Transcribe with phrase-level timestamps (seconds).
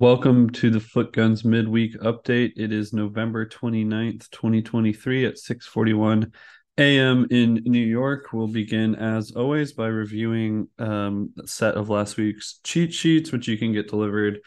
[0.00, 2.52] Welcome to the Footguns midweek update.
[2.54, 6.32] It is November 29th, 2023 at 6:41
[6.78, 7.26] a.m.
[7.32, 8.32] in New York.
[8.32, 13.48] We'll begin as always by reviewing um, a set of last week's cheat sheets which
[13.48, 14.38] you can get delivered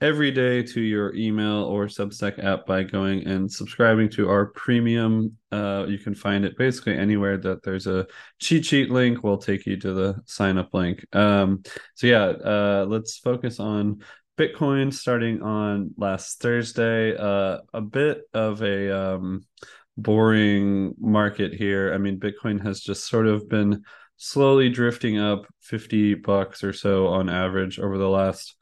[0.00, 5.36] every day to your email or Substack app by going and subscribing to our premium.
[5.52, 8.06] Uh, you can find it basically anywhere that there's a
[8.38, 9.22] cheat sheet link.
[9.22, 11.04] We'll take you to the sign up link.
[11.12, 11.62] Um,
[11.94, 14.00] so yeah, uh, let's focus on
[14.38, 17.16] Bitcoin starting on last Thursday.
[17.16, 19.46] Uh, a bit of a um,
[19.96, 21.92] boring market here.
[21.94, 23.84] I mean, Bitcoin has just sort of been
[24.16, 28.56] slowly drifting up 50 bucks or so on average over the last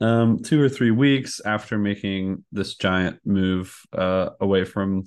[0.00, 5.04] um, two or three weeks after making this giant move uh, away from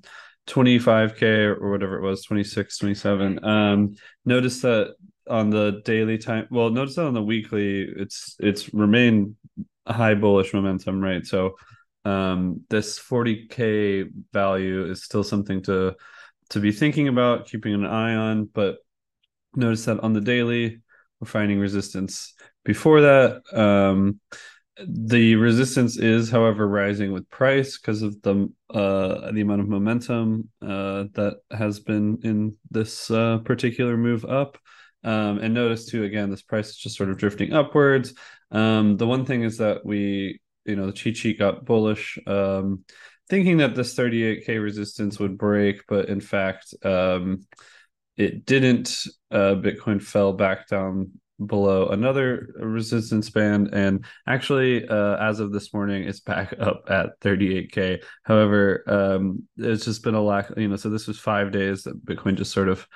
[0.48, 3.96] 25k or whatever it was 26 27 um
[4.26, 4.94] notice that
[5.28, 9.36] on the daily time well notice that on the weekly it's it's remained
[9.94, 11.26] high bullish momentum, right?
[11.26, 11.56] So
[12.06, 15.96] um, this 40k value is still something to
[16.52, 18.46] to be thinking about, keeping an eye on.
[18.46, 18.78] But
[19.56, 20.82] notice that on the daily,
[21.20, 22.34] we're finding resistance.
[22.64, 24.20] Before that, um,
[24.88, 30.50] the resistance is, however, rising with price because of the uh, the amount of momentum
[30.62, 34.58] uh, that has been in this uh, particular move up.
[35.06, 38.14] Um, and notice too, again, this price is just sort of drifting upwards.
[38.52, 42.84] Um, the one thing is that we, you know, the cheat sheet got bullish, um,
[43.30, 47.46] thinking that this 38k resistance would break, but in fact, um,
[48.18, 49.06] it didn't.
[49.30, 51.12] Uh, Bitcoin fell back down
[51.46, 57.20] below another resistance band and actually uh, as of this morning it's back up at
[57.20, 61.84] 38k however um, it's just been a lack you know so this was five days
[61.84, 62.88] that bitcoin just sort of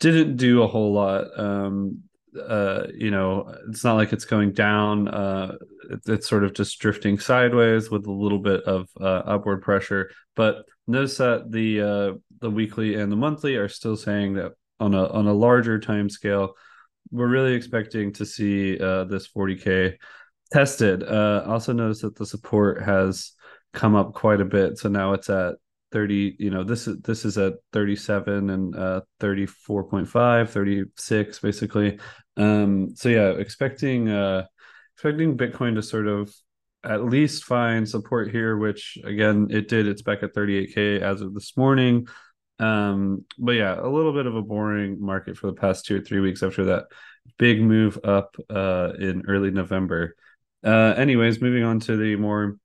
[0.00, 2.02] didn't do a whole lot um,
[2.38, 5.08] uh, you know, it's not like it's going down.
[5.08, 5.56] Uh,
[5.90, 10.10] it, it's sort of just drifting sideways with a little bit of uh, upward pressure.
[10.36, 14.94] But notice that the uh, the weekly and the monthly are still saying that on
[14.94, 16.54] a on a larger time scale,
[17.10, 19.96] we're really expecting to see uh, this 40k
[20.52, 21.02] tested.
[21.02, 23.32] Uh, also notice that the support has
[23.72, 24.78] come up quite a bit.
[24.78, 25.56] So now it's at
[25.92, 31.98] 30 you know this is this is at 37 and uh 34.5 36 basically.
[32.36, 34.46] Um so yeah expecting uh
[34.94, 36.32] expecting bitcoin to sort of
[36.84, 39.86] at least find support here which again it did.
[39.86, 42.06] It's back at 38k as of this morning.
[42.58, 46.00] Um but yeah a little bit of a boring market for the past two or
[46.00, 46.84] three weeks after that
[47.38, 50.14] big move up uh in early november.
[50.64, 52.58] Uh anyways moving on to the more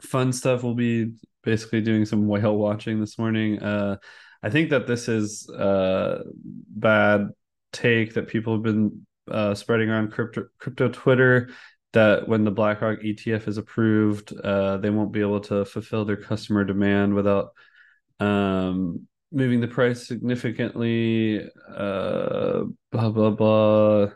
[0.00, 1.12] fun stuff we'll be
[1.42, 3.62] basically doing some whale watching this morning.
[3.62, 3.96] Uh,
[4.42, 7.28] I think that this is a bad
[7.72, 11.50] take that people have been uh, spreading around crypto crypto Twitter
[11.92, 16.16] that when the BlackRock ETF is approved, uh, they won't be able to fulfill their
[16.16, 17.50] customer demand without
[18.18, 21.46] um, moving the price significantly.
[21.74, 24.08] Uh, blah blah blah.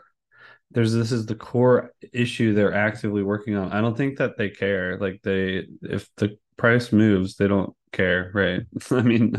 [0.71, 3.71] There's this is the core issue they're actively working on.
[3.71, 4.97] I don't think that they care.
[4.99, 8.61] Like they, if the price moves, they don't care, right?
[8.91, 9.33] I mean,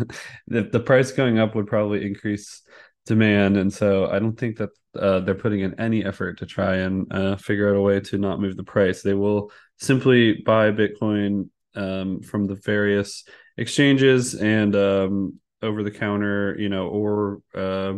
[0.46, 2.62] the, the price going up would probably increase
[3.06, 6.76] demand, and so I don't think that uh, they're putting in any effort to try
[6.76, 9.02] and uh, figure out a way to not move the price.
[9.02, 13.24] They will simply buy Bitcoin um, from the various
[13.56, 17.94] exchanges and um, over the counter, you know, or uh,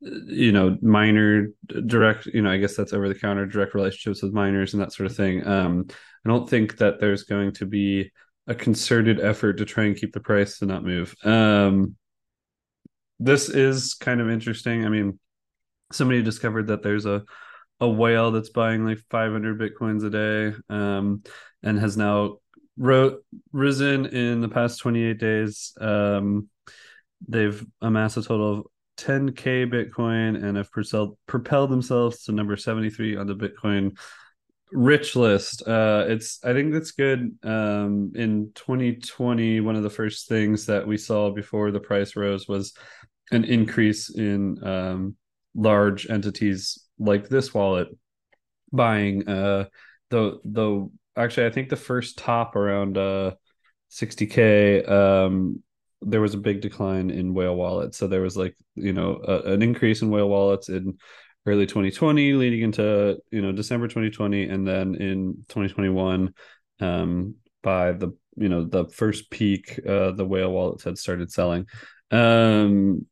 [0.00, 1.48] you know, miner
[1.86, 4.92] direct, you know, I guess that's over the counter direct relationships with miners and that
[4.92, 5.46] sort of thing.
[5.46, 5.86] Um,
[6.24, 8.10] I don't think that there's going to be
[8.52, 11.14] a concerted effort to try and keep the price to not move.
[11.24, 11.96] Um,
[13.18, 14.84] this is kind of interesting.
[14.84, 15.18] I mean,
[15.90, 17.24] somebody discovered that there's a
[17.80, 21.24] a whale that's buying like 500 bitcoins a day um,
[21.64, 22.36] and has now
[22.76, 25.72] wrote risen in the past 28 days.
[25.80, 26.48] Um,
[27.28, 28.66] they've amassed a total of
[28.98, 30.70] 10k bitcoin and have
[31.26, 33.98] propelled themselves to number 73 on the bitcoin
[34.72, 35.66] rich list.
[35.66, 37.36] Uh it's i think that's good.
[37.42, 42.48] Um in 2020 one of the first things that we saw before the price rose
[42.48, 42.74] was
[43.30, 45.16] an increase in um
[45.54, 47.88] large entities like this wallet
[48.72, 49.66] buying uh
[50.08, 53.32] the the actually i think the first top around uh
[53.90, 55.62] 60k um
[56.04, 57.96] there was a big decline in whale wallets.
[57.98, 60.98] So there was like you know a, an increase in whale wallets in
[61.46, 66.32] early 2020 leading into you know december 2020 and then in 2021
[66.80, 71.66] um by the you know the first peak uh the whale wallets had started selling
[72.10, 73.04] um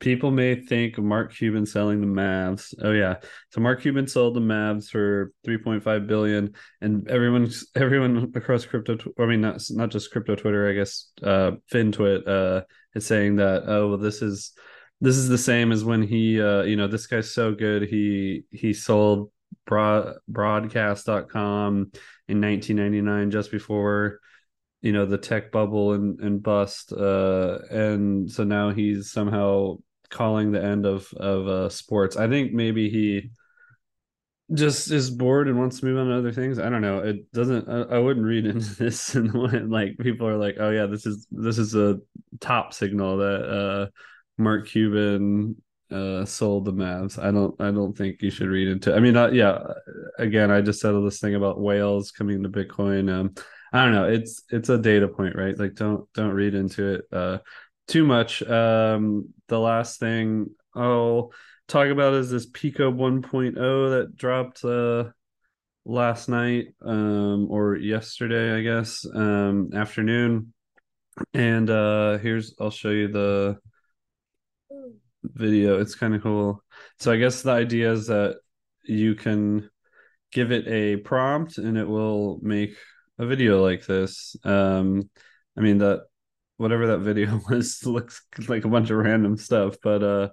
[0.00, 2.74] people may think Mark Cuban selling the Mavs.
[2.82, 3.16] Oh yeah,
[3.50, 8.98] so Mark Cuban sold the Mavs for 3.5 billion, and everyone everyone across crypto.
[9.18, 10.68] I mean, not not just crypto Twitter.
[10.68, 12.64] I guess uh, FinTwit uh,
[12.94, 14.52] is saying that oh well, this is
[15.00, 17.82] this is the same as when he uh, you know this guy's so good.
[17.88, 19.30] He he sold
[19.66, 21.92] broad broadcast.com
[22.28, 24.20] in 1999 just before
[24.82, 29.76] you know the tech bubble and and bust uh and so now he's somehow
[30.08, 32.16] calling the end of of uh sports.
[32.16, 33.30] I think maybe he
[34.52, 36.58] just is bored and wants to move on to other things.
[36.58, 36.98] I don't know.
[36.98, 39.32] It doesn't i, I wouldn't read into this and
[39.70, 41.98] like people are like oh yeah this is this is a
[42.40, 43.86] top signal that uh
[44.40, 45.56] mark cuban
[45.90, 47.18] uh sold the Mavs.
[47.18, 49.58] I don't I don't think you should read into I mean uh, yeah
[50.18, 53.34] again I just said this thing about whales coming to Bitcoin um
[53.72, 55.58] I don't know it's it's a data point right?
[55.58, 57.38] Like don't don't read into it uh
[57.88, 58.42] too much.
[58.42, 61.32] Um the last thing I'll
[61.66, 65.10] talk about is this Pika 1.0 that dropped uh
[65.84, 70.52] last night um or yesterday I guess um afternoon.
[71.34, 73.58] And uh here's I'll show you the
[75.22, 75.80] video.
[75.80, 76.62] It's kind of cool.
[76.98, 78.36] So I guess the idea is that
[78.84, 79.70] you can
[80.32, 82.76] give it a prompt and it will make
[83.18, 84.36] a video like this.
[84.44, 85.10] Um,
[85.56, 86.04] I mean that
[86.56, 90.28] whatever that video was looks like a bunch of random stuff, but uh,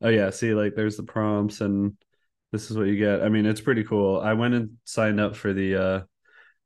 [0.00, 1.96] oh yeah, see like there's the prompts and
[2.52, 3.22] this is what you get.
[3.22, 4.20] I mean it's pretty cool.
[4.20, 6.00] I went and signed up for the uh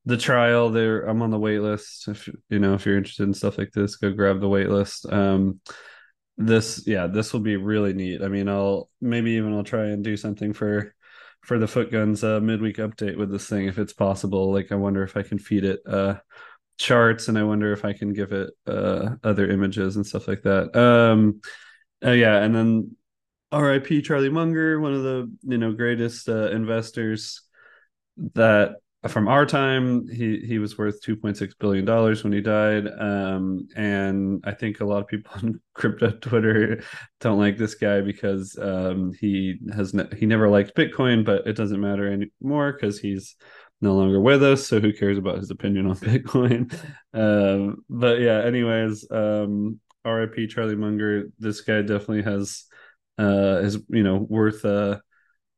[0.06, 3.34] the trial there i'm on the wait list if you know if you're interested in
[3.34, 5.60] stuff like this go grab the wait list um
[6.38, 8.22] this yeah this will be really neat.
[8.22, 10.94] I mean i'll maybe even i'll try and do something for
[11.42, 14.52] for the foot guns uh midweek update with this thing if it's possible.
[14.52, 16.16] Like i wonder if i can feed it uh
[16.78, 20.42] charts and i wonder if i can give it uh other images and stuff like
[20.42, 20.76] that.
[20.76, 21.40] Um
[22.04, 22.96] uh, yeah and then
[23.52, 27.42] rip charlie munger one of the you know greatest uh, investors
[28.34, 28.76] that
[29.08, 32.86] from our time he he was worth 2.6 billion dollars when he died.
[32.98, 36.82] Um, and i think a lot of people on crypto twitter
[37.20, 41.54] don't like this guy because um, he has ne- he never liked bitcoin but it
[41.56, 43.36] doesn't matter anymore because he's
[43.80, 46.72] no longer with us so who cares about his opinion on bitcoin?
[47.12, 52.64] Um, but yeah anyways um, rip charlie munger this guy definitely has
[53.18, 54.98] uh is you know worth uh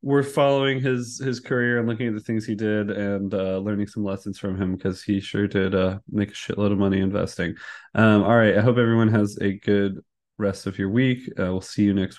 [0.02, 3.86] worth following his his career and looking at the things he did and uh, learning
[3.86, 7.54] some lessons from him because he sure did uh, make a shitload of money investing.
[7.94, 9.98] Um, all right, I hope everyone has a good
[10.38, 11.28] rest of your week.
[11.38, 12.16] Uh, we'll see you next week.